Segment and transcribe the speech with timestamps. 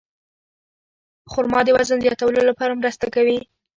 [1.31, 3.39] خرما د وزن زیاتولو لپاره مرسته کوي.